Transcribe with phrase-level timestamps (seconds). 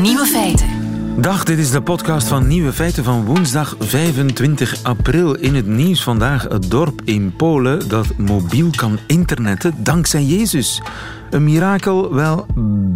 [0.00, 0.68] Nieuwe feiten.
[1.16, 5.34] Dag, dit is de podcast van Nieuwe Feiten van woensdag 25 april.
[5.34, 10.82] In het nieuws vandaag het dorp in Polen dat mobiel kan internetten dankzij Jezus.
[11.30, 12.14] Een mirakel?
[12.14, 12.46] Wel,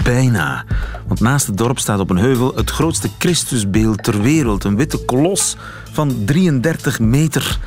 [0.05, 0.65] bijna.
[1.07, 4.65] Want naast het dorp staat op een heuvel het grootste Christusbeeld ter wereld.
[4.65, 5.57] Een witte kolos
[5.93, 7.59] van 33 meter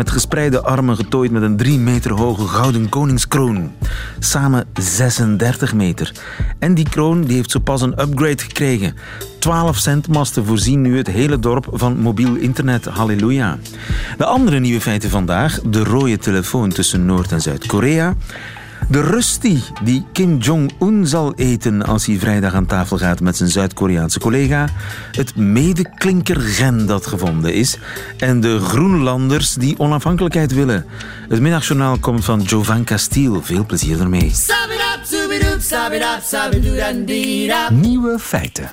[0.00, 3.72] met gespreide armen getooid met een 3 meter hoge gouden koningskroon.
[4.18, 6.12] Samen 36 meter.
[6.58, 8.94] En die kroon die heeft zo pas een upgrade gekregen.
[9.38, 12.84] 12 centmasten voorzien nu het hele dorp van mobiel internet.
[12.84, 13.58] Halleluja.
[14.16, 15.60] De andere nieuwe feiten vandaag.
[15.60, 18.14] De rode telefoon tussen Noord- en Zuid-Korea.
[18.90, 23.48] De Rusty die Kim Jong-un zal eten als hij vrijdag aan tafel gaat met zijn
[23.48, 24.68] Zuid-Koreaanse collega.
[25.12, 27.78] Het medeklinkergen dat gevonden is.
[28.18, 30.86] En de Groenlanders die onafhankelijkheid willen.
[31.28, 33.42] Het middagjournaal komt van Jovan Castiel.
[33.42, 34.30] Veel plezier ermee.
[37.72, 38.70] Nieuwe feiten.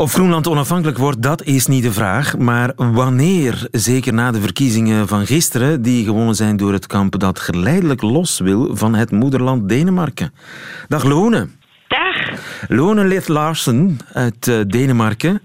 [0.00, 2.38] Of Groenland onafhankelijk wordt, dat is niet de vraag.
[2.38, 7.38] Maar wanneer, zeker na de verkiezingen van gisteren, die gewonnen zijn door het kamp dat
[7.38, 10.32] geleidelijk los wil van het moederland Denemarken.
[10.88, 11.48] Dag Lone.
[11.88, 12.16] Dag.
[12.68, 15.42] Lone Lith Larsen uit uh, Denemarken.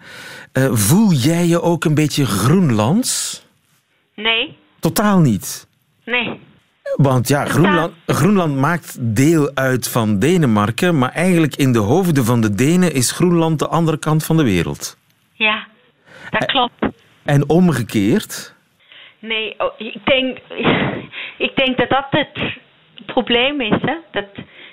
[0.53, 3.41] Uh, voel jij je ook een beetje Groenlands?
[4.15, 4.57] Nee.
[4.79, 5.67] Totaal niet?
[6.05, 6.39] Nee.
[6.93, 12.41] Want ja, Groenland, Groenland, maakt deel uit van Denemarken, maar eigenlijk in de hoofden van
[12.41, 14.97] de Denen is Groenland de andere kant van de wereld.
[15.33, 15.67] Ja,
[16.29, 16.85] dat klopt.
[17.23, 18.55] En omgekeerd?
[19.19, 20.37] Nee, oh, ik, denk,
[21.47, 22.57] ik denk dat dat het
[23.05, 23.81] probleem is.
[23.81, 23.95] Hè?
[24.11, 24.25] Dat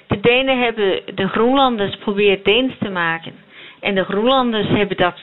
[0.07, 3.33] de Denen hebben de Groenlanders probeert Deens te maken.
[3.81, 5.17] En de Groenlanders hebben dat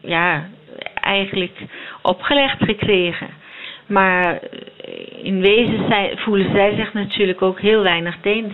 [0.00, 0.48] ja,
[0.94, 1.58] eigenlijk
[2.02, 3.28] opgelegd gekregen.
[3.86, 4.40] Maar
[5.22, 8.52] in wezen voelen zij zich natuurlijk ook heel weinig Deens.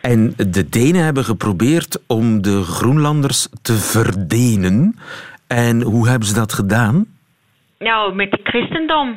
[0.00, 4.96] En de Denen hebben geprobeerd om de Groenlanders te verdenen.
[5.48, 7.06] En hoe hebben ze dat gedaan?
[7.78, 9.16] Nou, met het christendom.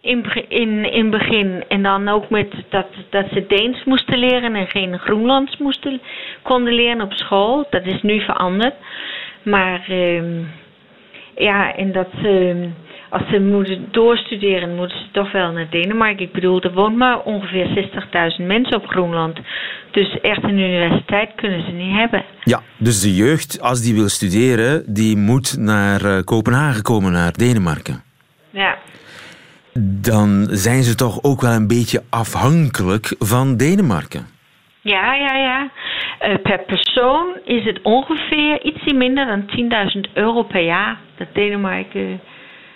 [0.00, 1.64] In, in, in begin.
[1.68, 6.00] En dan ook met dat, dat ze Deens moesten leren en geen Groenlands moesten,
[6.42, 7.66] konden leren op school.
[7.70, 8.74] Dat is nu veranderd.
[9.42, 10.22] Maar uh,
[11.36, 12.68] ja, en dat ze
[13.14, 16.24] als ze moeten doorstuderen, moeten ze toch wel naar Denemarken.
[16.24, 17.90] Ik bedoel, er woont maar ongeveer
[18.38, 19.38] 60.000 mensen op Groenland.
[19.90, 22.24] Dus echt een universiteit kunnen ze niet hebben.
[22.44, 27.32] Ja, dus de jeugd, als die wil studeren, die moet naar uh, Kopenhagen komen, naar
[27.32, 28.02] Denemarken.
[28.50, 28.78] Ja.
[29.78, 34.26] Dan zijn ze toch ook wel een beetje afhankelijk van Denemarken.
[34.80, 35.70] Ja, ja, ja.
[36.22, 39.42] Uh, per persoon is het ongeveer ietsje minder dan
[40.06, 42.20] 10.000 euro per jaar dat Denemarken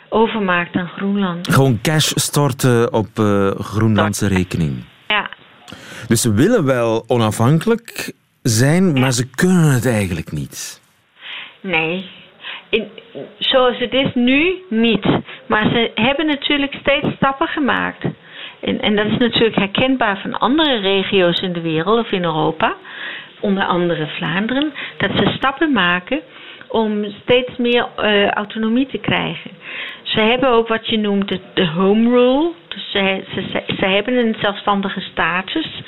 [0.09, 1.53] overmaakt aan Groenland.
[1.53, 4.84] Gewoon cash storten op uh, Groenlandse rekening.
[5.09, 5.28] Ja.
[6.09, 8.12] Dus ze willen wel onafhankelijk
[8.43, 10.81] zijn, maar ze kunnen het eigenlijk niet.
[11.60, 12.10] Nee.
[12.70, 12.88] In,
[13.38, 15.06] zoals het is nu niet.
[15.47, 18.05] Maar ze hebben natuurlijk steeds stappen gemaakt.
[18.60, 22.76] En, en dat is natuurlijk herkenbaar van andere regio's in de wereld of in Europa.
[23.41, 24.72] Onder andere Vlaanderen.
[24.97, 26.21] Dat ze stappen maken
[26.69, 29.50] om steeds meer uh, autonomie te krijgen.
[30.03, 32.53] Ze hebben ook wat je noemt de, home rule.
[32.69, 35.82] Dus ze, ze, ze, hebben een zelfstandige status.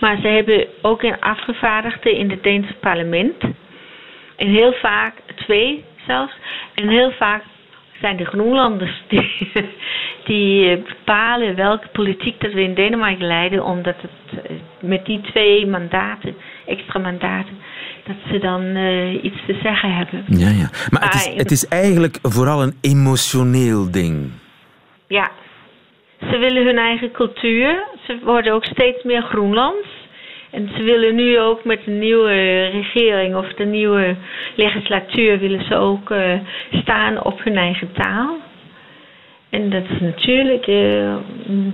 [0.00, 3.42] Maar ze hebben ook een afgevaardigde in het Deense parlement.
[4.36, 6.32] En heel vaak, twee zelfs.
[6.74, 7.42] En heel vaak
[8.00, 9.50] zijn de Groenlanders die,
[10.24, 13.64] die bepalen welke politiek dat we in Denemarken leiden.
[13.64, 14.42] Omdat het
[14.80, 16.34] met die twee mandaten,
[16.66, 17.58] extra mandaten
[18.06, 20.24] dat ze dan uh, iets te zeggen hebben.
[20.26, 20.68] Ja, ja.
[20.70, 24.30] Maar, maar het, is, het is eigenlijk vooral een emotioneel ding.
[25.06, 25.30] Ja.
[26.30, 27.84] Ze willen hun eigen cultuur.
[28.06, 29.88] Ze worden ook steeds meer Groenlands.
[30.50, 34.16] En ze willen nu ook met de nieuwe regering of de nieuwe
[34.56, 36.34] legislatuur willen ze ook uh,
[36.72, 38.36] staan op hun eigen taal.
[39.52, 41.16] En dat is natuurlijk uh,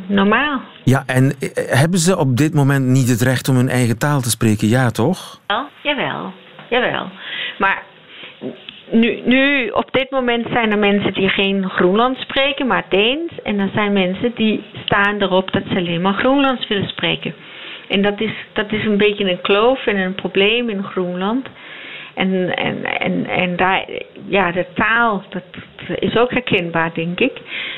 [0.06, 0.60] normaal.
[0.84, 4.30] Ja, en hebben ze op dit moment niet het recht om hun eigen taal te
[4.30, 4.68] spreken?
[4.68, 5.40] Ja, toch?
[5.46, 6.32] Wel, jawel,
[6.68, 7.10] jawel.
[7.58, 7.82] Maar
[8.90, 13.32] nu, nu, op dit moment zijn er mensen die geen Groenlands spreken, maar Deens.
[13.42, 17.34] En er zijn mensen die staan erop dat ze alleen maar Groenlands willen spreken.
[17.88, 21.46] En dat is, dat is een beetje een kloof en een probleem in Groenland.
[22.18, 23.84] En, en, en, en daar,
[24.28, 25.42] ja, de taal, dat
[25.98, 27.32] is ook herkenbaar, denk ik.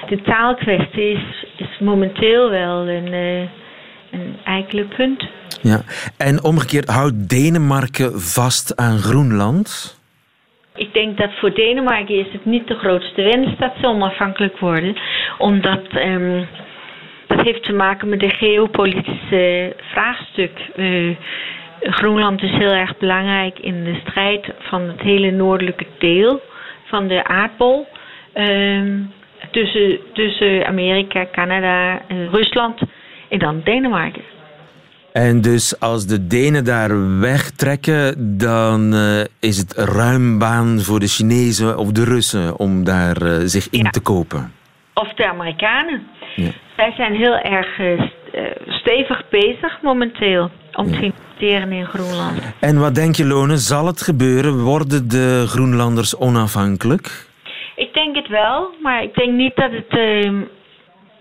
[0.08, 3.48] De taalkwestie is, is momenteel wel een, uh,
[4.44, 5.28] een punt.
[5.62, 5.80] Ja,
[6.16, 9.98] en omgekeerd, houdt Denemarken vast aan Groenland?
[10.74, 14.96] Ik denk dat voor Denemarken is het niet de grootste wens dat ze onafhankelijk worden.
[15.38, 16.46] Omdat um,
[17.26, 20.58] dat heeft te maken met de geopolitische vraagstuk.
[20.76, 21.16] Uh,
[21.80, 26.40] Groenland is heel erg belangrijk in de strijd van het hele noordelijke deel
[26.84, 27.86] van de aardbol.
[28.32, 28.98] Ehm,
[29.50, 32.00] tussen, tussen Amerika, Canada,
[32.30, 32.80] Rusland
[33.28, 34.22] en dan Denemarken.
[35.12, 41.06] En dus als de Denen daar wegtrekken, dan uh, is het ruim baan voor de
[41.06, 43.90] Chinezen of de Russen om daar uh, zich in Ja.
[43.90, 44.52] te kopen.
[44.94, 46.06] Of de Amerikanen.
[46.36, 46.50] Ja.
[46.76, 48.08] Zij zijn heel erg eh, eh,
[48.68, 52.54] stevig bezig momenteel om te investeren in Groenland.
[52.60, 54.60] En wat denk je, Lone, zal het gebeuren?
[54.62, 57.28] Worden de Groenlanders onafhankelijk?
[57.76, 59.88] Ik denk het wel, maar ik denk niet dat het.
[59.98, 60.40] ehm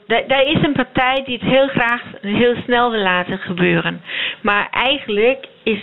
[0.07, 4.01] da- daar is een partij die het heel graag heel snel wil laten gebeuren.
[4.41, 5.79] Maar eigenlijk is.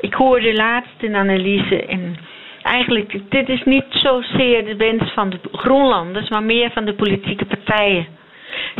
[0.00, 2.16] Ik hoorde laatst een analyse en.
[2.62, 7.44] Eigenlijk, dit is niet zozeer de wens van de Groenlanders, maar meer van de politieke
[7.44, 8.06] partijen.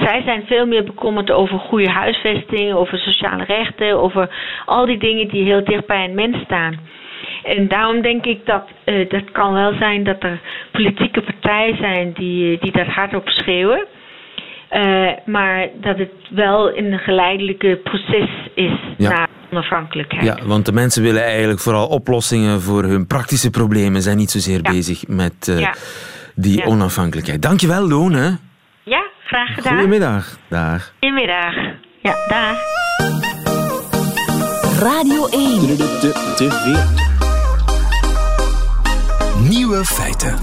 [0.04, 4.28] Zij zijn veel meer bekommerd over goede huisvesting, over sociale rechten, over
[4.66, 6.78] al die dingen die heel dicht bij een mens staan.
[7.44, 10.40] En daarom denk ik dat eh, dat kan wel zijn dat er
[10.72, 13.84] politieke partijen zijn die, die dat hardop schreeuwen.
[14.68, 19.08] Eh, maar dat het wel een geleidelijke proces is Ja.
[19.08, 20.24] naar onafhankelijkheid.
[20.24, 24.60] Ja, want de mensen willen eigenlijk vooral oplossingen voor hun praktische problemen, zijn niet zozeer
[24.62, 24.70] Ja.
[24.70, 25.74] bezig met eh, Ja.
[26.34, 27.42] die onafhankelijkheid.
[27.42, 28.38] Dankjewel, Lone.
[29.32, 29.72] Graag gedaan.
[29.72, 30.38] Goedemiddag.
[30.48, 30.92] Dag.
[31.00, 31.54] Goedemiddag.
[32.02, 32.58] Ja, dag.
[34.80, 35.60] Radio 1.
[39.48, 40.38] Nieuwe feiten.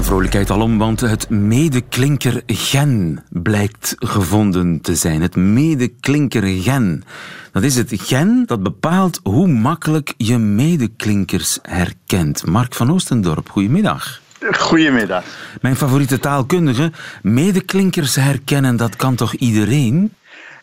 [0.00, 5.22] Vrolijkheid alom, want het medeklinker-gen blijkt gevonden te zijn.
[5.22, 7.04] Het medeklinker-gen.
[7.52, 12.46] Dat is het gen dat bepaalt hoe makkelijk je medeklinkers herkent.
[12.46, 14.21] Mark van Oostendorp, goedemiddag.
[14.50, 15.24] Goedemiddag.
[15.60, 16.90] Mijn favoriete taalkundige.
[17.22, 20.14] Medeklinkers herkennen, dat kan toch iedereen?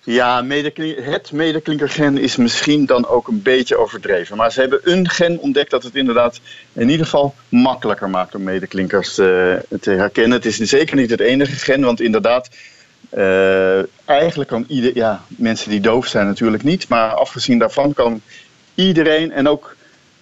[0.03, 0.45] Ja,
[1.01, 4.37] het medeklinkergen is misschien dan ook een beetje overdreven.
[4.37, 6.39] Maar ze hebben een gen ontdekt dat het inderdaad
[6.73, 9.25] in ieder geval makkelijker maakt om medeklinkers eh,
[9.81, 10.37] te herkennen.
[10.37, 12.49] Het is zeker niet het enige gen, want inderdaad,
[13.09, 18.21] eh, eigenlijk kan ieder, ja, mensen die doof zijn natuurlijk niet, maar afgezien daarvan kan
[18.75, 19.75] iedereen en ook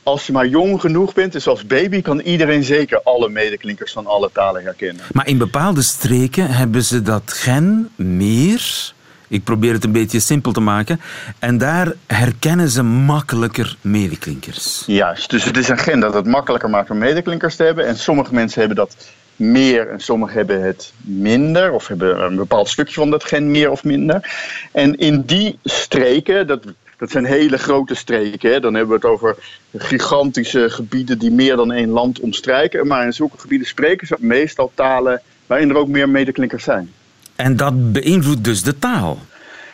[0.07, 4.05] als je maar jong genoeg bent, dus als baby, kan iedereen zeker alle medeklinkers van
[4.05, 5.03] alle talen herkennen.
[5.11, 8.93] Maar in bepaalde streken hebben ze dat gen meer.
[9.27, 11.01] Ik probeer het een beetje simpel te maken.
[11.39, 14.83] En daar herkennen ze makkelijker medeklinkers.
[14.85, 17.87] Juist, dus het is een gen dat het makkelijker maakt om medeklinkers te hebben.
[17.87, 18.95] En sommige mensen hebben dat
[19.35, 21.71] meer en sommigen hebben het minder.
[21.71, 24.31] Of hebben een bepaald stukje van dat gen meer of minder.
[24.71, 26.59] En in die streken, dat,
[26.97, 28.51] dat zijn hele grote streken.
[28.51, 29.35] Hè, dan hebben we het over
[29.77, 32.87] gigantische gebieden die meer dan één land omstrijken.
[32.87, 36.91] Maar in zulke gebieden spreken ze meestal talen waarin er ook meer medeklinkers zijn.
[37.35, 39.19] En dat beïnvloedt dus de taal.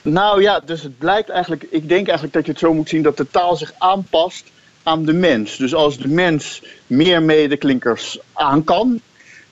[0.02, 3.02] Nou ja, dus het blijkt eigenlijk, ik denk eigenlijk dat je het zo moet zien
[3.02, 4.52] dat de taal zich aanpast
[4.84, 5.58] aan de mens.
[5.58, 9.02] Dus als de mens meer medeklinkers aan kan,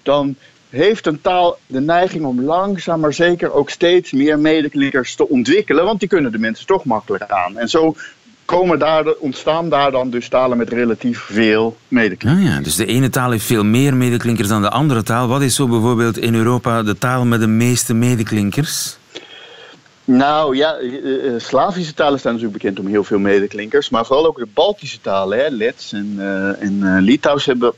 [0.04, 0.36] dan
[0.72, 5.86] heeft een taal de neiging om langzaam maar zeker ook steeds meer medeklinkers te ontwikkelen,
[5.86, 7.58] want die kunnen de mensen toch makkelijker aan.
[7.58, 7.96] En zo
[8.46, 12.48] komen daar, ontstaan daar dan dus talen met relatief veel medeklinkers.
[12.48, 15.28] Ah ja, dus de ene taal heeft veel meer medeklinkers dan de andere taal.
[15.28, 18.98] Wat is zo bijvoorbeeld in Europa de taal met de meeste medeklinkers?
[20.04, 23.90] Nou ja, eh, eh, Slavische talen staan natuurlijk bekend om heel veel medeklinkers.
[23.90, 27.74] Maar vooral ook de Baltische talen, hè, Lets en, eh en Litouws, hebben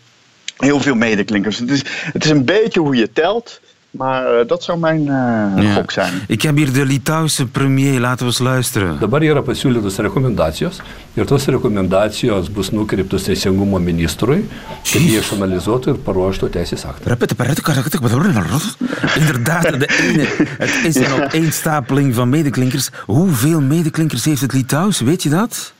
[0.57, 1.59] heel veel medeklinkers.
[1.59, 1.83] Het is,
[2.13, 3.59] het is een beetje hoe je telt,
[3.91, 5.73] maar eh, dat zou mijn eh, Ja.
[5.73, 6.13] gok zijn.
[6.27, 8.99] Ik heb hier de Litouwse premier, laten we eens luisteren.
[8.99, 10.81] Dabar yra pasiūlytos rekomendacijos
[11.13, 14.47] ir tos rekomendacijos bus nukreiptos teisingumo ministrui,
[14.91, 17.05] kad jie išanalizuotų ir paruoštų teisės aktą.
[19.15, 20.25] Inderdaad, de ene,
[20.57, 22.89] het is een opeenstapeling van medeklinkers.
[23.05, 25.72] Hoeveel medeklinkers heeft het Litouws, weet je dat?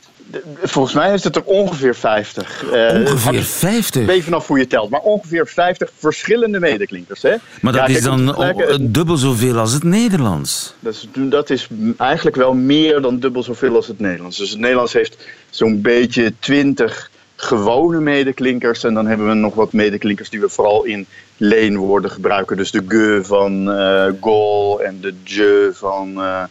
[0.62, 2.64] Volgens mij is het er ongeveer 50.
[2.64, 4.08] Eh, Ongeveer hangt 50.
[4.08, 7.22] Even vanaf hoe je telt, maar ongeveer 50 verschillende medeklinkers.
[7.22, 7.34] Hè?
[7.60, 8.36] Maar dat Ja, is dan
[8.80, 10.74] dubbel zoveel als het Nederlands.
[10.80, 14.36] Dat is, dat is eigenlijk wel meer dan dubbel zoveel als het Nederlands.
[14.38, 15.16] Dus het Nederlands heeft
[15.50, 18.84] zo'n beetje 20 gewone medeklinkers.
[18.84, 22.56] En dan hebben we nog wat medeklinkers die we vooral in leenwoorden gebruiken.
[22.56, 26.42] Dus de ge van eh gol en de je van eh,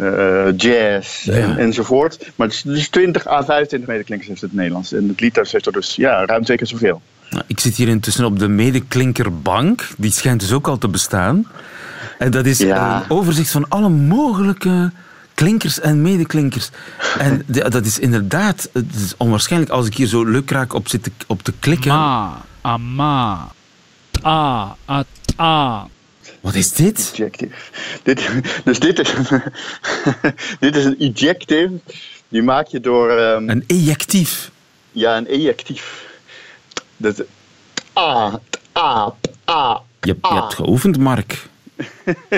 [0.00, 2.30] eh, jazz en, enzovoort.
[2.36, 4.92] Maar het is dus 20 à 25 medeklinkers heeft het Nederlands.
[4.92, 7.02] En het Litouws heeft er dus ja, ruim twee keer zoveel.
[7.30, 9.88] Nou, Ik zit hier intussen op de medeklinkerbank.
[9.96, 11.46] Die schijnt dus ook al te bestaan.
[12.18, 12.96] En dat is Ja.
[12.96, 14.92] een overzicht van alle mogelijke
[15.34, 16.70] klinkers en medeklinkers.
[17.18, 21.02] En de- dat is inderdaad het is onwaarschijnlijk als ik hier zo lukraak op zit
[21.02, 21.90] te, op te klikken.
[21.92, 23.48] Ma, ama,
[24.10, 25.04] ta, a,
[25.36, 25.86] ta.
[26.40, 27.10] Wat is dit?
[27.14, 27.54] Ejective.
[28.02, 28.28] Dit,
[28.64, 29.12] dus dit is,
[30.60, 31.70] dit is een ejective.
[32.28, 33.10] Die maak je door...
[33.10, 34.50] ehm, Een ejectief.
[34.92, 36.06] Ja, een ejectief.
[36.96, 37.22] Dat...
[37.98, 38.40] A,
[38.78, 39.14] a,
[39.50, 39.82] a.
[40.00, 41.46] Je, je hebt geoefend, Mark.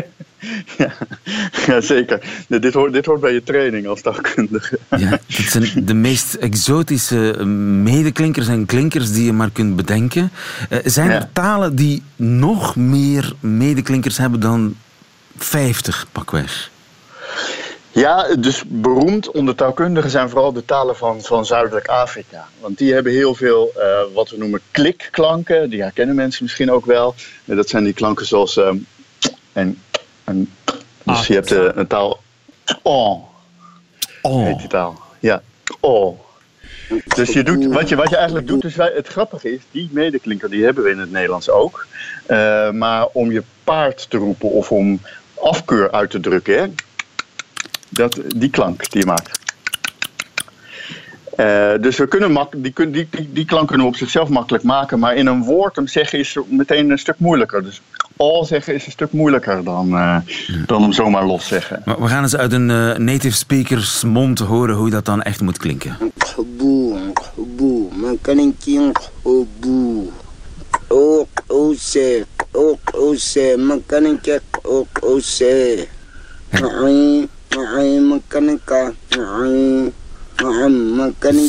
[0.79, 0.93] Ja,
[1.67, 2.21] ja zeker.
[2.49, 4.79] Dit, hoort, dit hoort bij je training als taalkundige.
[4.97, 7.45] Ja, dit zijn de meest exotische
[7.83, 10.31] medeklinkers en klinkers die je maar kunt bedenken.
[10.69, 11.15] Eh, zijn Ja.
[11.15, 14.77] er talen die nog meer medeklinkers hebben dan
[15.37, 16.71] 50, pakweg?
[17.91, 22.49] Ja, dus beroemd onder taalkundigen zijn vooral de talen van, van Zuidelijk Afrika.
[22.61, 23.85] Want die hebben heel veel eh,
[24.15, 25.71] wat we noemen klikklanken.
[25.71, 27.15] Die herkennen mensen misschien ook wel.
[27.45, 28.57] Dat zijn die klanken zoals.
[28.57, 28.77] ehm,
[29.53, 29.79] en,
[30.25, 30.51] en,
[31.03, 32.23] dus je hebt eh, een taal.
[32.83, 33.31] Oh,
[34.23, 35.01] Oh, heet die taal.
[35.21, 35.43] Ja,
[35.81, 36.21] oh.
[37.15, 39.89] Dus je doet, wat, je, wat je eigenlijk doet, is wij, het grappige is, die
[39.93, 41.87] medeklinker die hebben we in het Nederlands ook.
[42.27, 45.01] Eh, maar om je paard te roepen of om
[45.35, 46.67] afkeur uit te drukken, hè,
[47.89, 49.42] dat, die klank die je maakt.
[51.37, 54.29] Eh, dus we kunnen mak die, kun- die, die, die klank kunnen we op zichzelf
[54.29, 57.63] makkelijk maken, maar in een woord hem zeggen is meteen een stuk moeilijker.
[57.65, 57.81] Dus
[58.17, 60.17] al zeggen is een stuk moeilijker dan, eh,
[60.67, 61.83] dan hem zomaar los zeggen.
[61.85, 65.41] maar we gaan eens uit een eh, native speakers mond horen hoe dat dan echt
[65.41, 65.97] moet klinken.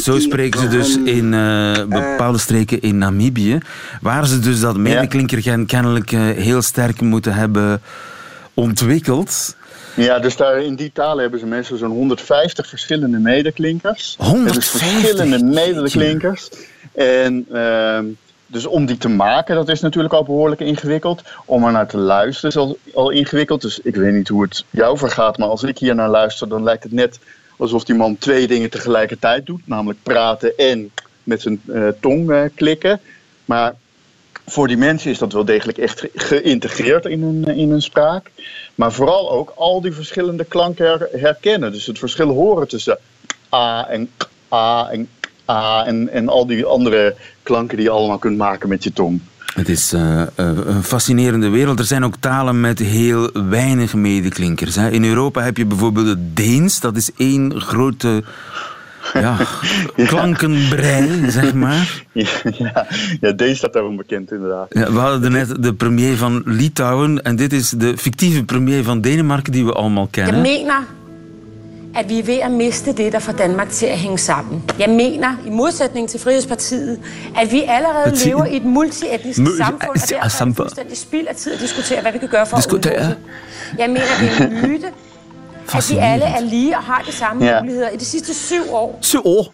[0.01, 3.57] Zo spreken ze dus in eh, bepaalde streken in Namibië,
[4.01, 7.81] waar ze dus dat medeklinkergen kennelijk eh, heel sterk moeten hebben
[8.53, 9.55] ontwikkeld.
[9.95, 14.15] Ja, dus daar in die talen hebben ze mensen zo'n 150 verschillende medeklinkers.
[14.17, 14.55] 150?
[14.55, 16.49] Dus verschillende medeklinkers.
[16.93, 18.05] En ehm,
[18.47, 21.21] dus om die te maken, dat is natuurlijk al behoorlijk ingewikkeld.
[21.45, 23.61] Om er naar te luisteren is al, al ingewikkeld.
[23.61, 26.63] Dus ik weet niet hoe het jou vergaat, maar als ik hier naar luister, dan
[26.63, 27.19] lijkt het net
[27.57, 29.61] alsof die man twee dingen tegelijkertijd doet.
[29.67, 30.91] Namelijk praten en
[31.23, 32.99] met zijn eh, tong eh, klikken.
[33.45, 33.73] Maar
[34.45, 38.31] voor die mensen is dat wel degelijk echt ge- geïntegreerd in hun, in hun spraak.
[38.75, 41.71] Maar vooral ook al die verschillende klanken her- herkennen.
[41.71, 42.97] Dus het verschil horen tussen
[43.53, 44.09] a en
[44.53, 45.09] a en
[45.49, 49.19] a en, en al die andere klanken die je allemaal kunt maken met je tong.
[49.53, 50.27] Het is eh, eh,
[50.65, 51.79] een fascinerende wereld.
[51.79, 54.75] Er zijn ook talen met heel weinig medeklinkers.
[54.75, 54.89] Hè.
[54.89, 56.79] In Europa heb je bijvoorbeeld het Deens.
[56.79, 58.23] Dat is één grote
[59.13, 59.37] ja,
[60.07, 62.01] klankenbrei, zeg maar.
[62.11, 62.87] Ja, ja,
[63.21, 64.65] ja deze staat daarom bekend inderdaad.
[64.69, 67.23] Ja, we hadden net de premier van Litouwen.
[67.23, 70.41] En dit is de fictieve premier van Denemarken die we allemaal kennen.
[70.41, 70.79] mener,
[71.95, 74.63] at vi er ved at miste det, der får Danmark til at hænge sammen.
[74.79, 76.99] Jeg mener, i modsætning til Frihedspartiet,
[77.37, 78.25] at vi allerede Partiet?
[78.27, 81.53] lever i et multietnisk Mul- samfund, og altså, derfor er det fuldstændig spild af tid
[81.53, 83.17] at diskutere, hvad vi kan gøre for at undgå det.
[83.77, 84.87] Jeg mener, det er en myte,
[85.75, 87.59] at vi alle er lige og har de samme Ja.
[87.61, 87.89] muligheder.
[87.89, 89.45] I de sidste syv år Zo,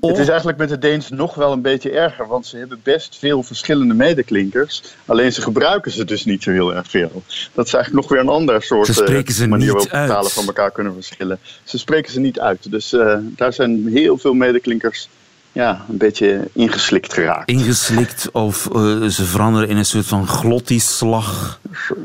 [0.00, 3.16] Het is eigenlijk met de Deens nog wel een beetje erger, want ze hebben best
[3.18, 4.82] veel verschillende medeklinkers.
[5.06, 7.22] Alleen ze gebruiken ze dus niet zo heel erg veel.
[7.52, 10.08] Dat is eigenlijk nog weer een ander soort Ze eh, ze manier waarop uit.
[10.08, 11.38] talen van elkaar kunnen verschillen.
[11.64, 12.70] Ze spreken ze niet uit.
[12.70, 15.08] Dus eh, daar zijn heel veel medeklinkers
[15.52, 17.50] ja, een beetje ingeslikt geraakt.
[17.50, 21.60] Ingeslikt of eh, ze veranderen in een soort van glottisslag.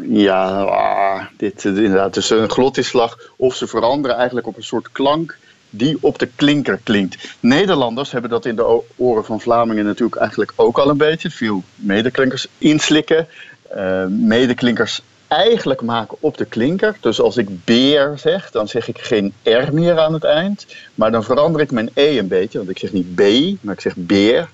[0.10, 2.14] Ja, ah, dit inderdaad.
[2.14, 3.18] Dus een glottisslag.
[3.36, 5.38] Of ze veranderen eigenlijk op een soort klank
[5.72, 7.36] die op de klinker klinkt.
[7.40, 11.30] Nederlanders hebben dat in de oren van Vlamingen natuurlijk eigenlijk ook al een beetje.
[11.32, 13.28] Veel medeklinkers inslikken.
[13.70, 16.96] eh, medeklinkers eigenlijk maken op de klinker.
[17.00, 20.66] Dus als ik beer zeg, dan zeg ik geen R meer aan het eind.
[20.96, 22.58] Maar dan verander ik mijn E een beetje.
[22.58, 23.22] Want ik zeg niet B,
[23.62, 24.50] maar ik zeg beer.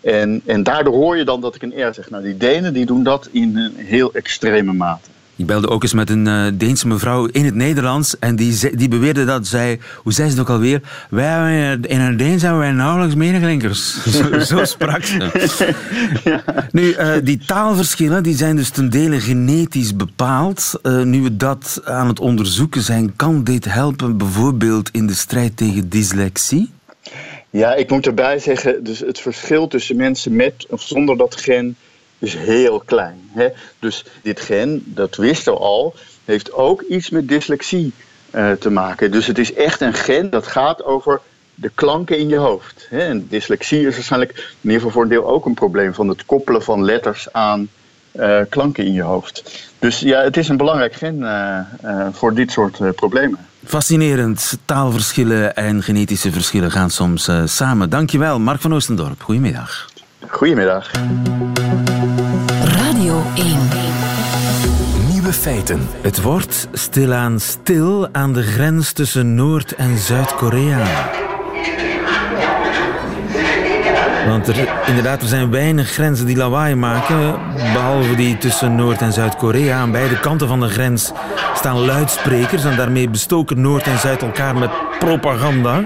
[0.00, 2.10] En, en daardoor hoor je dan dat ik een R zeg.
[2.10, 5.08] Nou, die Denen die doen dat in een heel extreme mate.
[5.42, 8.18] Ik belde ook eens met een eh, Deense mevrouw in het Nederlands.
[8.18, 10.80] En die, ze- die beweerde dat zij, hoe zei ze het ook alweer?
[11.10, 14.04] Wij in het Deens hebben wij nauwelijks medeklinkers.
[14.16, 15.74] zo, zo sprak ze.
[16.72, 20.78] Nu, eh, die taalverschillen die zijn dus ten dele genetisch bepaald.
[20.82, 25.56] Eh, nu we dat aan het onderzoeken zijn, kan dit helpen bijvoorbeeld in de strijd
[25.56, 26.70] tegen dyslexie?
[27.50, 31.76] Ja, ik moet erbij zeggen, dus het verschil tussen mensen met of zonder dat gen
[32.22, 33.30] is heel klein.
[33.32, 33.48] Hè?
[33.78, 37.92] Dus dit gen, dat wisten we al, heeft ook iets met dyslexie
[38.30, 39.10] eh, te maken.
[39.10, 41.20] Dus het is echt een gen dat gaat over
[41.54, 42.86] de klanken in je hoofd.
[42.90, 42.98] Hè?
[42.98, 46.24] En dyslexie is waarschijnlijk in ieder geval voor een deel ook een probleem van het
[46.24, 47.68] koppelen van letters aan
[48.10, 49.70] eh, klanken in je hoofd.
[49.78, 53.38] Dus ja, het is een belangrijk gen eh, voor dit soort problemen.
[53.64, 54.58] Fascinerend.
[54.64, 57.90] Taalverschillen en genetische verschillen gaan soms samen.
[57.90, 59.22] Dankjewel, Mark van Oostendorp.
[59.22, 59.91] Goedemiddag.
[60.32, 60.90] Goedemiddag.
[62.64, 63.58] Radio 1.
[65.10, 65.88] Nieuwe feiten.
[66.00, 71.10] Het wordt stilaan stil aan de grens tussen Noord- en Zuid-Korea.
[74.28, 77.38] Want er, inderdaad, er zijn weinig grenzen die lawaai maken,
[77.72, 79.78] behalve die tussen Noord- en Zuid-Korea.
[79.78, 81.12] Aan beide kanten van de grens
[81.54, 85.84] staan luidsprekers en daarmee bestoken Noord en Zuid elkaar met propaganda.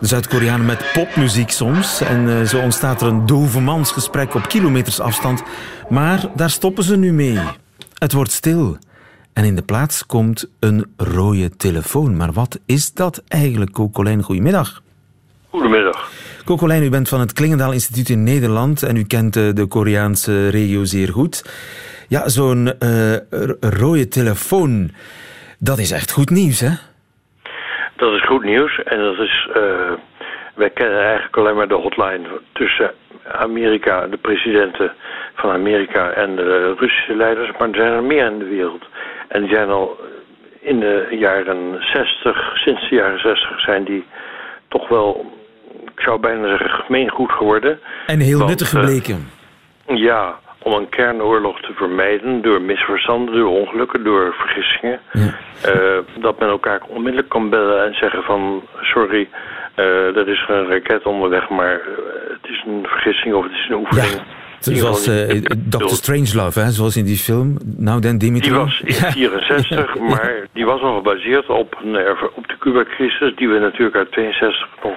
[0.00, 2.00] De Zuid-Koreanen met popmuziek soms.
[2.00, 5.42] En eh, zo ontstaat er een dovemansgesprek op kilometers afstand.
[5.88, 7.38] Maar daar stoppen ze nu mee.
[7.98, 8.76] Het wordt stil.
[9.32, 12.16] En in de plaats komt een rode telefoon.
[12.16, 14.22] Maar wat is dat eigenlijk, Kokolijn?
[14.22, 14.82] Goedemiddag.
[15.50, 16.10] Goedemiddag.
[16.44, 20.48] Kokolijn, u bent van het Klingendaal Instituut in Nederland en u kent eh, de Koreaanse
[20.48, 21.44] regio zeer goed.
[22.08, 23.16] Ja, zo'n uh,
[23.60, 24.90] rode telefoon,
[25.58, 26.70] dat is echt goed nieuws, hè?
[27.98, 29.48] Dat is goed nieuws en dat is...
[29.56, 29.92] Uh,
[30.54, 32.90] wij kennen eigenlijk alleen maar de hotline tussen
[33.32, 34.92] Amerika, de presidenten
[35.34, 38.84] van Amerika en de Russische leiders, maar er zijn er meer in de wereld.
[39.28, 40.00] En die zijn al
[40.60, 44.04] in de jaren 60, sinds de jaren 60 zijn die
[44.68, 45.26] toch wel
[45.98, 47.80] ik zou bijna zeggen, gemeengoed geworden.
[48.06, 49.28] En heel want, nuttig gebleken.
[49.88, 50.38] Uh, ja,
[50.68, 55.00] om een kernoorlog te vermijden door misverstanden, door ongelukken, door vergissingen.
[55.12, 55.34] Ja.
[55.66, 59.28] Uh, dat men elkaar onmiddellijk kan bellen en zeggen van sorry,
[59.76, 61.80] uh, er is een raket onderweg, maar
[62.28, 64.12] het is een vergissing of het is een oefening.
[64.12, 64.36] Ja.
[64.58, 65.86] Zoals uh, Dr.
[65.86, 66.70] Strangelove, hè?
[66.70, 67.56] zoals in die film.
[67.76, 68.50] Nou, dan Dimitri.
[68.50, 70.02] Die was in 64, ja.
[70.02, 71.96] maar die was al gebaseerd op, een,
[72.34, 73.36] op de Cuba-crisis...
[73.36, 74.96] die we natuurlijk uit 62 nog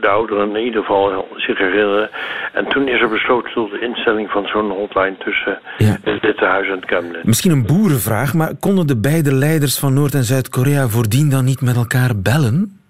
[0.00, 2.10] de ouderen in ieder geval zich herinneren.
[2.52, 5.96] En toen is er besloten tot de instelling van zo'n hotline tussen ja.
[6.02, 7.20] het Witte Huis en het Kremlin.
[7.22, 11.60] Misschien een boerenvraag, maar konden de beide leiders van Noord- en Zuid-Korea voordien dan niet
[11.60, 12.80] met elkaar bellen?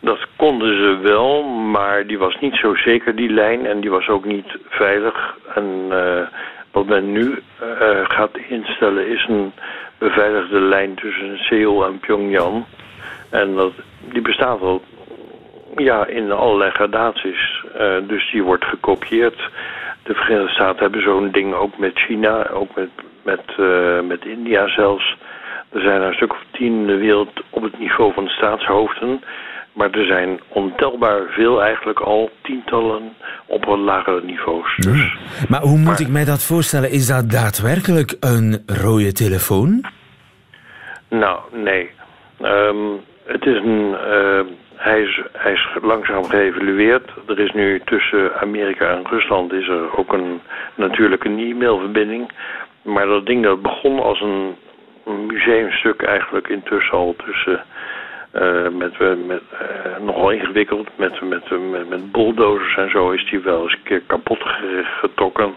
[0.00, 3.66] Dat konden ze wel, maar die was niet zo zeker, die lijn.
[3.66, 5.36] En die was ook niet veilig.
[5.54, 6.20] En uh,
[6.72, 9.52] wat men nu uh, gaat instellen is een
[9.98, 12.64] beveiligde lijn tussen Seoul en Pyongyang.
[13.30, 13.72] En dat,
[14.12, 14.82] die bestaat al
[15.76, 17.64] ja, in allerlei gradaties.
[17.80, 19.50] Uh, dus die wordt gekopieerd.
[20.02, 22.90] De Verenigde Staten hebben zo'n ding ook met China, ook met,
[23.22, 25.16] met, uh, met India zelfs.
[25.72, 28.30] Er zijn er een stuk of tien in de wereld op het niveau van de
[28.30, 29.22] staatshoofden.
[29.72, 33.12] Maar er zijn ontelbaar veel eigenlijk al tientallen
[33.46, 34.76] op wat lagere niveaus.
[34.76, 35.16] Dus,
[35.48, 36.90] Maar hoe moet maar, ik mij dat voorstellen?
[36.90, 39.84] Is dat daadwerkelijk een rode telefoon?
[41.08, 41.90] Nou, nee.
[42.42, 43.96] Um, het is een...
[44.10, 44.40] Uh,
[44.78, 47.10] hij is, hij is langzaam geëvalueerd.
[47.26, 50.40] Er is nu tussen Amerika en Rusland is er ook een
[50.74, 52.30] natuurlijke e-mailverbinding.
[52.82, 54.56] Maar dat ding dat begon als een,
[55.26, 57.62] museumstuk eigenlijk intussen al tussen...
[58.34, 63.40] Uh, met, met, uh, nogal ingewikkeld, met, met, met, met bulldozers en zo is die
[63.40, 64.38] wel eens een keer kapot
[65.00, 65.54] getrokken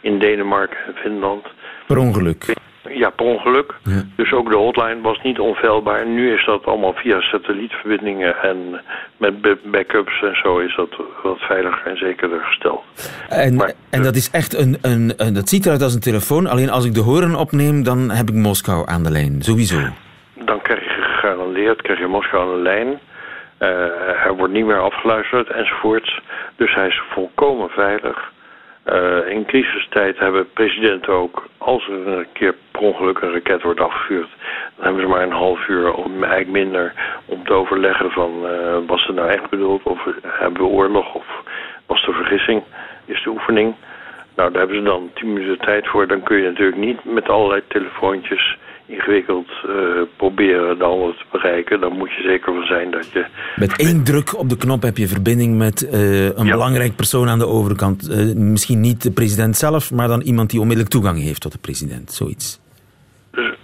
[0.00, 1.46] in Denemarken en Finland.
[1.86, 2.44] Per ongeluk?
[2.90, 3.74] Ja, per ongeluk.
[3.82, 4.02] Ja.
[4.16, 6.06] Dus ook de hotline was niet onfeilbaar.
[6.06, 8.80] Nu is dat allemaal via satellietverbindingen en
[9.16, 9.34] met
[9.70, 10.88] backups en zo is dat
[11.22, 12.82] wat veiliger en zekerder gesteld.
[13.28, 16.46] En, maar, en dat is echt een, een, een, dat ziet eruit als een telefoon.
[16.46, 19.42] Alleen als ik de horen opneem, dan heb ik Moskou aan de lijn.
[19.42, 19.78] Sowieso.
[20.34, 22.88] Dan krijg je gegarandeerd, krijg je Moskou aan de lijn.
[22.88, 23.68] Uh,
[24.22, 26.20] hij wordt niet meer afgeluisterd enzovoorts.
[26.56, 28.32] Dus hij is volkomen veilig.
[28.92, 33.80] Uh, in crisistijd hebben presidenten ook, als er een keer per ongeluk een raket wordt
[33.80, 34.28] afgevuurd,
[34.76, 36.92] dan hebben ze maar een half uur, om eigenlijk minder,
[37.24, 41.26] om te overleggen van uh, was het nou echt bedoeld of hebben we oorlog of
[41.86, 42.62] was de vergissing,
[43.04, 43.74] is de oefening.
[44.36, 46.06] Nou, daar hebben ze dan tien minuten tijd voor.
[46.06, 51.80] Dan kun je natuurlijk niet met allerlei telefoontjes ingewikkeld uh, proberen de ander te bereiken.
[51.80, 53.26] Dan moet je zeker van zijn dat je...
[53.56, 56.52] Met één druk op de knop heb je verbinding met uh, een ja.
[56.52, 58.08] belangrijk persoon aan de overkant.
[58.10, 61.58] Uh, misschien niet de president zelf, maar dan iemand die onmiddellijk toegang heeft tot de
[61.58, 62.12] president.
[62.12, 62.60] Zoiets.
[63.30, 63.54] Dus,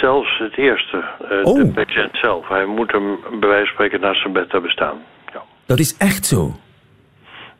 [0.00, 1.04] zelfs het eerste,
[1.42, 1.56] oh.
[1.56, 2.48] de president zelf.
[2.48, 4.98] Hij moet hem bij wijze van spreken naast zijn bed hebben staan.
[5.32, 5.42] Ja.
[5.66, 6.54] Dat is echt zo?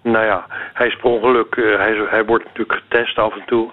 [0.03, 3.71] Nou ja, hij is per ongeluk, hij, hij wordt natuurlijk getest af en toe.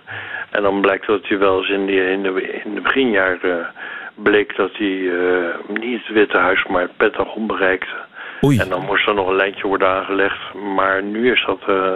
[0.49, 3.67] En dan blijkt dat hij wel eens in, die, in, de, in de beginjaren
[4.15, 8.05] bleek dat hij uh, niet het Witte Huis, maar het Pentagon bereikte.
[8.43, 8.59] Oei.
[8.59, 10.53] En dan moest er nog een lijntje worden aangelegd.
[10.75, 11.91] Maar nu is dat, uh,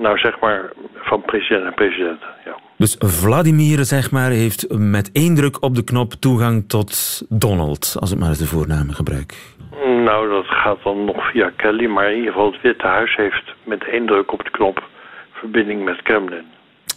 [0.00, 2.20] nou zeg maar, van president en president.
[2.44, 2.56] Ja.
[2.76, 8.12] Dus Vladimir, zeg maar, heeft met één druk op de knop toegang tot Donald, als
[8.12, 9.34] ik maar eens de voornamen gebruik.
[10.04, 13.54] Nou, dat gaat dan nog via Kelly, maar in ieder geval het Witte Huis heeft
[13.64, 14.82] met één druk op de knop
[15.32, 16.44] verbinding met Kremlin.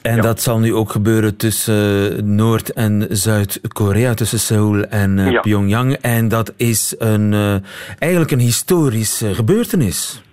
[0.02, 0.22] En ja.
[0.22, 5.40] dat zal nu ook gebeuren tussen Noord- en Zuid-Korea, tussen Seoul en uh, ja.
[5.42, 5.94] Pyongyang.
[6.02, 7.56] En dat is een, uh,
[8.00, 10.24] eigenlijk een historische gebeurtenis.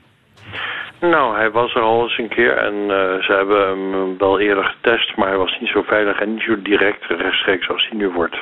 [1.01, 4.65] Nou, hij was er al eens een keer en uh, ze hebben hem wel eerder
[4.65, 8.09] getest, maar hij was niet zo veilig en niet zo direct rechtstreeks als hij nu
[8.09, 8.37] wordt.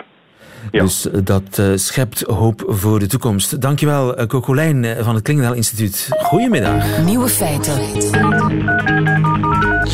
[0.71, 0.83] Ja.
[0.83, 3.61] Dus dat uh, schept hoop voor de toekomst.
[3.61, 6.09] Dankjewel, uh, Cocolijn van het Klingendaal Instituut.
[6.11, 6.99] Goedemiddag.
[7.05, 7.81] Nieuwe feiten.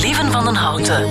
[0.01, 1.07] Leven van den Houten.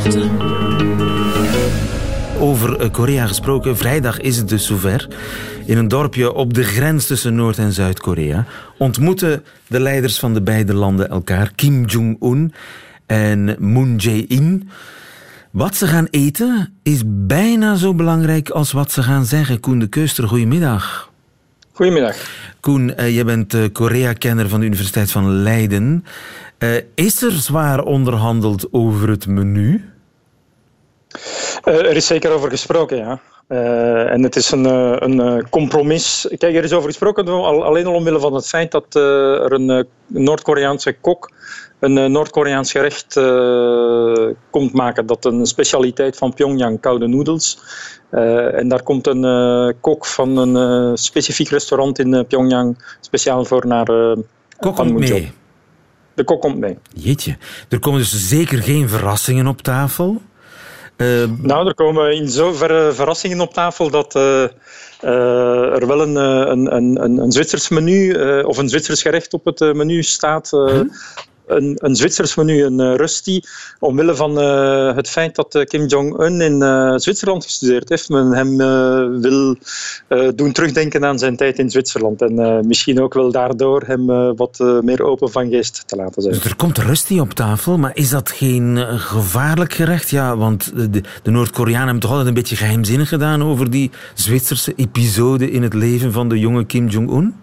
[2.40, 5.08] Over Korea gesproken, vrijdag is het dus zover.
[5.66, 8.46] In een dorpje op de grens tussen Noord- en Zuid-Korea
[8.78, 12.54] ontmoeten de leiders van de beide landen elkaar, Kim Jong-un
[13.06, 14.70] en Moon Jae-in.
[15.52, 19.60] Wat ze gaan eten is bijna zo belangrijk als wat ze gaan zeggen.
[19.60, 21.12] Koen de Keuster, goedemiddag.
[21.72, 22.16] Goedemiddag.
[22.60, 26.06] Koen, uh, je bent uh, Korea-kenner van de Universiteit van Leiden.
[26.60, 29.90] Uh, is er zwaar onderhandeld over het menu?
[31.64, 33.20] er is zeker over gesproken, ja.
[33.50, 34.66] Uh, en het is een,
[35.04, 36.28] een compromis.
[36.38, 37.28] Kijk, er is over gesproken
[37.64, 41.32] alleen al omwille van het feit dat er een Noord-Koreaanse kok
[41.80, 45.06] een Noord-Koreaans gerecht uh, komt maken.
[45.06, 47.60] Dat een specialiteit van Pyongyang, koude noedels.
[48.12, 53.68] Uh, en daar komt een uh, kok van een specifiek restaurant in Pyongyang speciaal voor
[53.68, 54.16] naar
[54.58, 55.32] Kok komt mee?
[56.14, 56.78] De kok komt mee.
[56.94, 57.38] Jeetje.
[57.70, 60.22] Er komen dus zeker geen verrassingen op tafel?
[61.42, 64.44] Nou, er komen in zoverre verrassingen op tafel dat uh,
[65.74, 69.60] er wel een, een, een, een Zwitsers menu uh, of een Zwitsers gerecht op het
[69.60, 70.50] menu staat.
[70.50, 70.90] -huh
[71.48, 73.42] een, een Zwitsers menu, een uh, Rusty,
[73.80, 78.10] omwille van uh, het feit dat uh, Kim Jong-un in Zwitserland gestudeerd heeft.
[78.10, 78.58] Men hem
[79.22, 79.56] wil
[80.36, 82.22] doen terugdenken aan zijn tijd in Zwitserland.
[82.22, 86.34] En misschien ook wel daardoor hem wat meer open van geest te laten zijn.
[86.34, 90.10] Dus er komt Rusty op tafel, maar is dat geen gevaarlijk gerecht?
[90.10, 94.74] Ja, want de, de Noord-Koreanen hebben toch altijd een beetje geheimzinnig gedaan over die Zwitserse
[94.76, 97.36] episode in het leven van de jonge Kim Jong-un?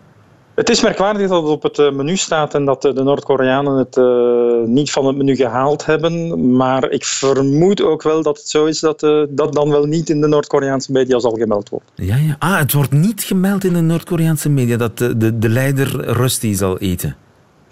[0.54, 3.96] Het is merkwaardig dat het op het eh, menu staat en dat de Noord-Koreanen het
[3.96, 6.56] uh, niet van het menu gehaald hebben.
[6.56, 10.20] Maar ik vermoed ook wel dat het zo is dat dat dan wel niet in
[10.20, 11.88] de Noord-Koreaanse media zal gemeld worden.
[11.94, 12.36] Ja, ja.
[12.38, 16.54] Ah, het wordt niet gemeld in de Noord-Koreaanse media dat de, de, de leider Rusty
[16.54, 17.16] zal eten.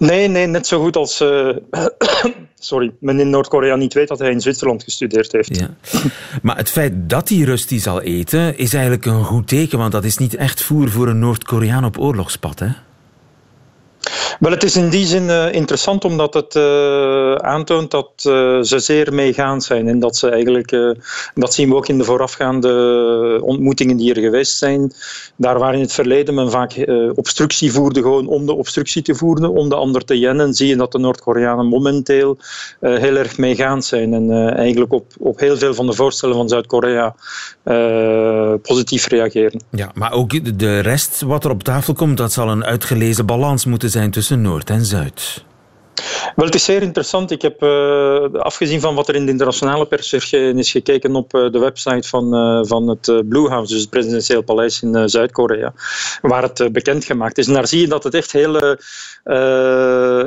[0.02, 1.56] Nee, nee, net zo goed als uh,
[2.58, 5.56] sorry, men in Noord-Korea niet weet dat hij in Zwitserland gestudeerd heeft.
[5.56, 5.68] Ja.
[6.42, 10.04] Maar het feit dat hij Rusty zal eten is eigenlijk een goed teken, want dat
[10.04, 12.68] is niet echt voer voor een Noord-Koreaan op oorlogspad, hè?
[14.38, 18.78] Wel, het is in die zin uh, interessant omdat het uh, aantoont dat uh, ze
[18.78, 19.88] zeer meegaand zijn.
[19.88, 20.96] En dat ze eigenlijk,
[21.34, 24.92] dat zien we ook in de voorafgaande ontmoetingen die er geweest zijn.
[25.36, 29.50] Daar waar in het verleden men vaak obstructie voerde, gewoon om de obstructie te voeren,
[29.50, 32.38] om de ander te jennen, zie je dat de Noord-Koreanen momenteel
[32.80, 34.14] heel erg meegaand zijn.
[34.14, 37.14] En eigenlijk op, op heel veel van de voorstellen van Zuid-Korea
[38.62, 39.62] positief reageren.
[39.70, 43.64] Ja, maar ook de rest wat er op tafel komt, dat zal een uitgelezen balans
[43.64, 45.44] moeten zijn tussen Noord en Zuid.
[46.36, 47.30] Wel, het is zeer interessant.
[47.30, 51.50] Ik heb, uh, afgezien van wat er in de internationale pers is gekeken op uh,
[51.50, 55.72] de website van, uh, van het Blue House, dus het presidentieel paleis in Zuid-Korea,
[56.22, 57.46] waar het bekendgemaakt is.
[57.46, 58.76] En daar zie je dat het echt heel,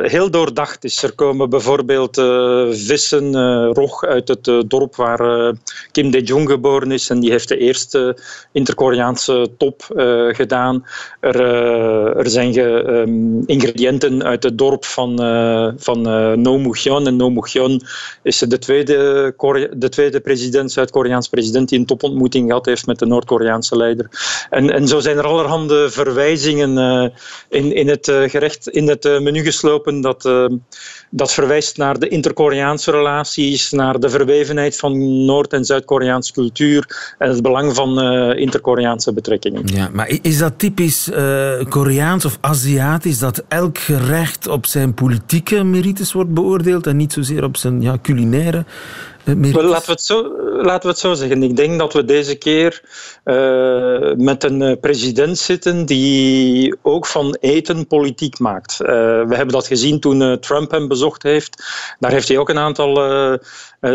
[0.01, 1.03] heel doordacht is.
[1.03, 2.15] Er komen bijvoorbeeld
[2.71, 3.35] vissen,
[3.73, 5.53] rog uit het dorp waar
[5.91, 8.17] Kim Dae-jong geboren is en die heeft de eerste
[8.51, 9.83] inter-Koreaanse top
[10.31, 10.85] gedaan.
[11.19, 11.41] Er,
[12.17, 15.19] er zijn ge, um, ingrediënten uit het dorp van
[15.77, 17.07] van uh, No Mugyeon.
[17.07, 17.81] En No Mugyeon
[18.23, 19.33] is de tweede,
[19.77, 24.09] de tweede president, Zuid-Koreaans president, die een topontmoeting gehad heeft met de Noord-Koreaanse leider.
[24.49, 27.09] En, en zo zijn er allerhande verwijzingen uh,
[27.49, 30.29] in, in het gerecht, in het menu geslopen dat,
[31.09, 37.29] dat verwijst naar de inter-Koreaanse relaties, naar de verwevenheid van Noord- en Zuid-Koreaanse cultuur en
[37.29, 38.01] het belang van
[38.37, 39.61] inter-Koreaanse betrekkingen.
[39.65, 41.09] Ja, maar is dat typisch
[41.69, 44.93] Koreaans of Aziatisch dat elk gerecht op zijn
[45.45, 48.65] politieke merites wordt beoordeeld en niet zozeer op zijn ja, culinaire
[49.25, 50.23] Laten, we het zo,
[50.61, 51.43] laten we het zo zeggen.
[51.43, 52.81] Ik denk dat we deze keer
[53.25, 58.77] uh, met een president zitten die ook van eten politiek maakt.
[58.81, 58.87] Uh,
[59.27, 61.63] we hebben dat gezien toen Trump hem bezocht heeft.
[61.99, 63.39] Daar heeft hij ook een aantal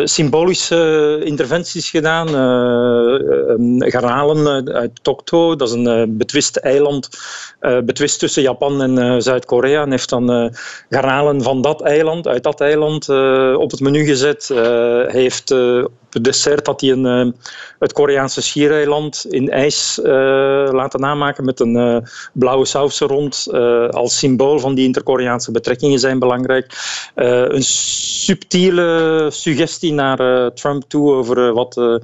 [0.04, 2.28] symbolische interventies gedaan.
[3.78, 7.08] garnalen uit Tokto, dat is een betwist eiland,
[7.84, 9.82] betwist tussen Japan en Zuid-Korea.
[9.82, 10.54] En heeft dan
[10.88, 13.08] garnalen van dat eiland, uit dat eiland,
[13.56, 14.50] op het menu gezet
[15.20, 17.36] heeft op dessert had hij een,
[17.78, 19.98] het Koreaanse schiereiland in ijs
[20.72, 23.46] laten namaken met een blauwe saus rond.
[23.90, 26.72] als symbool van die interkoreaanse betrekkingen zijn belangrijk.
[27.14, 32.00] een subtiele suggestie naar Trump toe over wat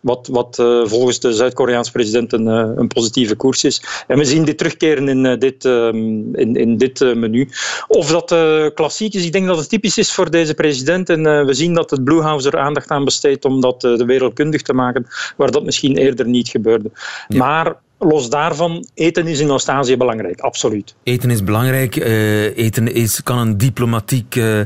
[0.00, 3.82] wat, wat uh, volgens de Zuid-Koreaanse president een, uh, een, positieve koers is.
[4.06, 7.48] En we zien dit terugkeren in uh, dit, in, in dit menu.
[7.88, 8.26] Of dat
[8.74, 11.08] klassiek is, ik denk dat het typisch is voor deze president.
[11.08, 14.62] En we zien dat het Blue House er aandacht aan besteedt om dat de wereldkundig
[14.62, 16.90] te maken, waar dat misschien eerder niet gebeurde.
[17.28, 17.38] Ja.
[17.38, 20.94] Maar los daarvan, eten is in Oost-Azië belangrijk, absoluut.
[21.02, 21.96] Eten is belangrijk.
[21.96, 24.60] Uh, eten is, kan een diplomatiek uh,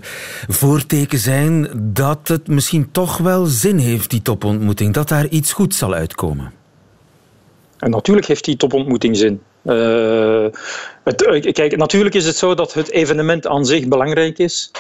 [0.49, 4.95] voorteken zijn dat het misschien toch wel zin heeft, die topontmoeting.
[4.95, 6.53] Dat daar iets goeds zal uitkomen.
[7.79, 9.41] En natuurlijk heeft die topontmoeting zin.
[9.65, 10.47] Uh,
[11.05, 14.71] het, kijk, natuurlijk is het zo dat het evenement aan zich belangrijk is.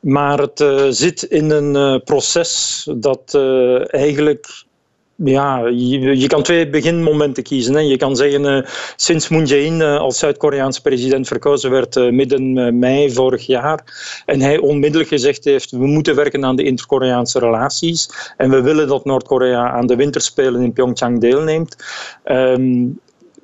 [0.00, 0.64] Maar het
[0.96, 3.38] zit in een proces dat
[3.86, 4.63] eigenlijk
[5.16, 7.74] ja, je, je, kan twee beginmomenten kiezen.
[7.74, 7.80] Hè.
[7.80, 12.78] Je kan zeggen, uh, sinds Moon Jae-in uh, als Zuid-Koreaanse president verkozen werd uh, midden
[12.78, 13.84] mei vorig jaar,
[14.26, 18.88] en hij onmiddellijk gezegd heeft, we moeten werken aan de inter-Koreaanse relaties en we willen
[18.88, 21.76] dat Noord-Korea aan de winterspelen in Pyeongchang deelneemt.
[22.24, 23.00] Um,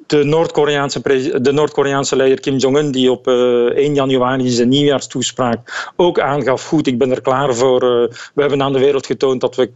[0.06, 1.00] de Noord-Koreaanse,
[1.52, 6.98] Noord-Koreaanse leider Kim Jong-un, die op uh, 1 januari zijn nieuwjaarstoespraak ook aangaf, goed, ik
[6.98, 7.80] ben er klaar voor.
[8.34, 9.70] We hebben aan de wereld getoond dat we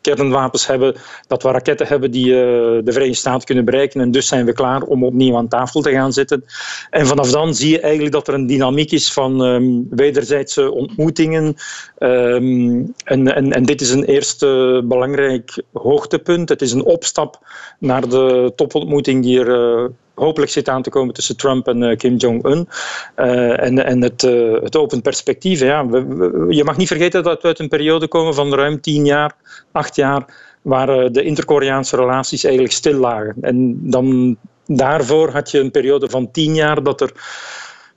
[0.00, 0.94] kernwapens hebben,
[1.26, 4.00] dat we raketten hebben die uh, de Verenigde Staten kunnen bereiken.
[4.00, 6.44] En dus zijn we klaar om opnieuw aan tafel te gaan zitten.
[6.90, 11.54] En vanaf dan zie je eigenlijk dat er een dynamiek is van um, wederzijdse ontmoetingen.
[11.98, 16.48] Um, en, en, en dit is een eerste belangrijk hoogtepunt.
[16.48, 17.38] Het is een opstap
[17.78, 21.96] naar de topontmoeting die er uh, hopelijk zit aan te komen tussen Trump en uh,
[21.96, 22.68] Kim Jong-un.
[23.16, 25.60] Uh, en en het, uh, het open perspectief.
[25.60, 25.86] Ja.
[25.86, 29.04] We, we, je mag niet vergeten dat we uit een periode komen van ruim tien
[29.04, 29.34] jaar,
[29.72, 30.24] acht jaar,
[30.62, 33.34] waar de interkoreaanse relaties eigenlijk stil lagen.
[33.40, 37.12] En dan daarvoor had je een periode van tien jaar dat er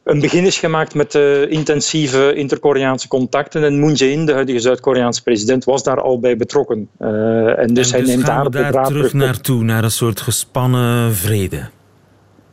[0.03, 3.63] een begin is gemaakt met uh, intensieve interkoreaanse contacten.
[3.63, 6.89] En Moon Jae-in, de huidige Zuid-Koreaanse president, was daar al bij betrokken.
[6.99, 10.21] Uh, en dus en hij dus neemt daar, we daar terug naartoe, naar een soort
[10.21, 11.69] gespannen vrede.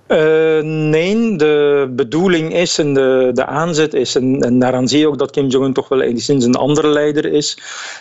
[0.09, 5.09] Uh, nee, de bedoeling is en de, de aanzet is, en, en daaraan zie je
[5.09, 7.59] ook dat Kim Jong-un toch wel enigszins een andere leider is.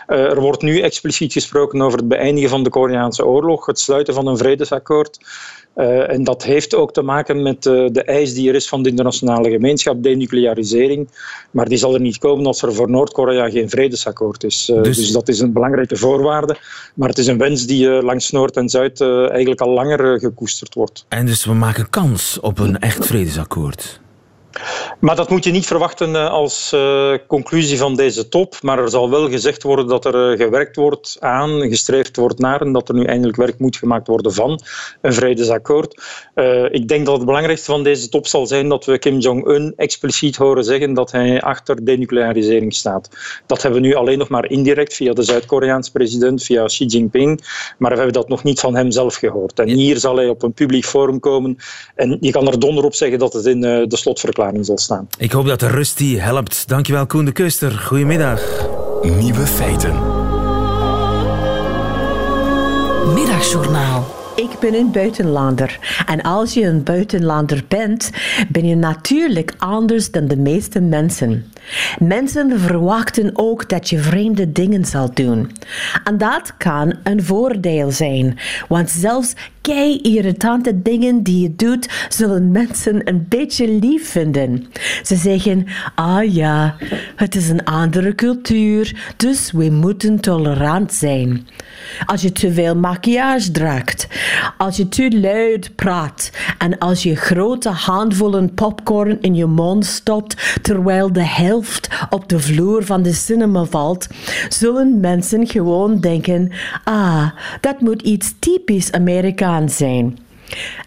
[0.07, 4.13] Uh, er wordt nu expliciet gesproken over het beëindigen van de Koreaanse oorlog, het sluiten
[4.13, 5.19] van een vredesakkoord.
[5.77, 8.83] Uh, en dat heeft ook te maken met uh, de eis die er is van
[8.83, 11.09] de internationale gemeenschap, denuclearisering.
[11.51, 14.69] Maar die zal er niet komen als er voor Noord-Korea geen vredesakkoord is.
[14.69, 14.97] Uh, dus...
[14.97, 15.11] dus...
[15.11, 16.57] dat is een belangrijke voorwaarde.
[16.93, 21.05] Maar het is een wens die langs Noord en Zuid eigenlijk al langer gekoesterd wordt.
[21.07, 24.01] En dus we maken kans op een echt vredesakkoord?
[24.99, 28.55] Maar dat moet je niet verwachten als uh, conclusie van deze top.
[28.61, 32.61] Maar er zal wel gezegd worden dat er uh, gewerkt wordt aan, gestreefd wordt naar
[32.61, 34.61] en dat er nu eindelijk werk moet gemaakt worden van
[35.01, 36.03] een vredesakkoord.
[36.35, 39.73] Uh, ik denk dat het belangrijkste van deze top zal zijn dat we Kim Jong-un
[39.75, 43.09] expliciet horen zeggen dat hij achter denuclearisering staat.
[43.45, 47.41] Dat hebben we nu alleen nog maar indirect via de Zuid-Koreaanse president, via Xi Jinping.
[47.77, 49.59] Maar we hebben dat nog niet van hem zelf gehoord.
[49.59, 51.57] En hier zal hij op een publiek forum komen.
[51.95, 55.07] En je kan er donder op zeggen dat het in de slotverklaring zal staan.
[55.17, 56.67] Ik hoop dat de rust die helpt.
[56.67, 57.71] Dankjewel Koen de Kuster.
[57.71, 58.41] Goedemiddag.
[59.01, 59.93] Nieuwe feiten.
[63.13, 64.16] Middagjournaal.
[64.37, 65.79] Ik ben een buitenlander.
[66.05, 68.11] En als je een buitenlander bent,
[68.49, 71.45] ben je natuurlijk anders dan de meeste mensen.
[71.99, 75.51] Mensen verwachten ook dat je vreemde dingen zal doen.
[76.03, 82.51] En dat kan een voordeel zijn, want zelfs kei irritante dingen die je doet, zullen
[82.51, 84.65] mensen een beetje lief vinden.
[85.03, 86.75] Ze zeggen: Ah ja,
[87.15, 91.47] het is een andere cultuur, dus we moeten tolerant zijn.
[92.05, 94.07] Als je te veel maquillage draagt,
[94.57, 100.59] als je te luid praat en als je grote handvollen popcorn in je mond stopt
[100.61, 104.07] terwijl de helft op de vloer van de cinema valt,
[104.49, 106.51] zullen mensen gewoon denken:
[106.83, 107.29] ah,
[107.61, 110.17] dat moet iets typisch Amerikaans zijn.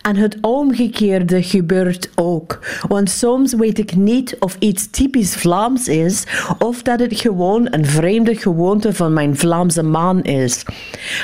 [0.02, 2.58] En het omgekeerde gebeurt ook.
[2.88, 6.24] Want soms weet ik niet of iets typisch Vlaams is
[6.58, 10.64] of dat het gewoon een vreemde gewoonte van mijn Vlaamse man is.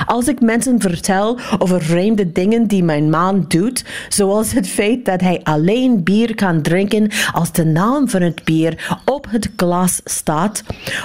[0.06, 5.20] Als ik mensen vertel over vreemde dingen die mijn man doet, zoals het feit dat
[5.20, 10.62] hij alleen bier kan drinken als de naam van het bier op het glas staat,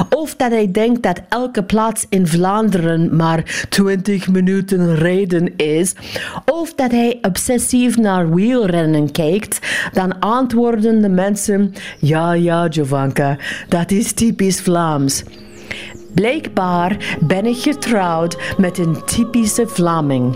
[0.09, 5.93] of dat hij denkt dat elke plaats in Vlaanderen maar 20 minuten rijden is,
[6.45, 9.59] of dat hij obsessief naar wielrennen kijkt,
[9.93, 15.23] dan antwoorden de mensen: Ja, ja, Jovanka, dat is typisch Vlaams.
[16.13, 20.35] Blijkbaar ben ik getrouwd met een typische Vlaming.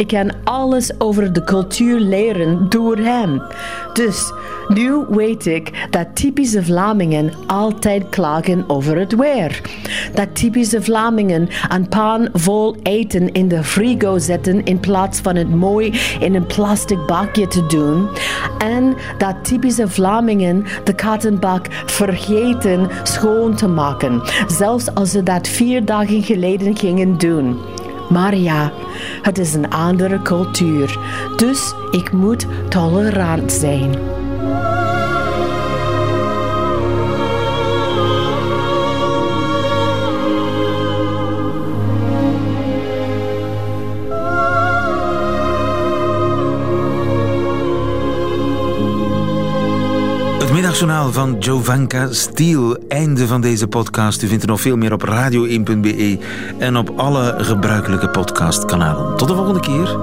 [0.00, 3.42] Ik kan alles over de cultuur leren door hem.
[3.92, 4.32] Dus
[4.68, 9.60] nu weet ik dat typische Vlamingen altijd klagen over het weer.
[10.14, 15.54] Dat typische Vlamingen een pan vol eten in de frigo zetten in plaats van het
[15.54, 18.08] mooi in een plastic bakje te doen.
[18.58, 25.84] En dat typische Vlamingen de kattenbak vergeten schoon te maken, zelfs als ze dat vier
[25.84, 27.58] dagen geleden gingen doen.
[28.10, 28.72] Maar ja,
[29.22, 30.98] het is een andere cultuur,
[31.36, 34.19] dus ik moet tolerant zijn.
[50.70, 52.76] Middagjournaal van Jovanka Stiel.
[52.88, 54.22] Einde van deze podcast.
[54.22, 56.18] U vindt er nog veel meer op radio1.be
[56.58, 59.16] en op alle gebruikelijke podcastkanalen.
[59.16, 59.98] Tot de volgende keer.